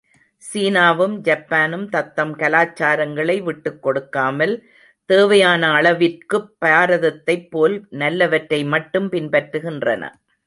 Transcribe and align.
சீனாவும் 0.41 1.15
ஜப்பானும் 1.19 1.83
தத்தம் 1.89 2.31
கலாச்சாரங்களை 2.37 3.43
விட்டுக் 3.43 3.81
கொடுக்காமல் 3.81 4.55
தேவையான 5.09 5.69
அளவிற்குப் 5.71 6.49
பாரதத்தைப் 6.65 7.47
போல் 7.49 7.87
நல்லவற்றை 7.91 8.61
மட்டும் 8.65 9.11
பின்பற்றுகின்றன. 9.11 10.03